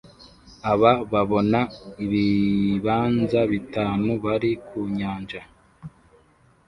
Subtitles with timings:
[0.71, 1.59] Aba babona
[2.03, 5.41] ibibanza bitanu bari ku Nyanja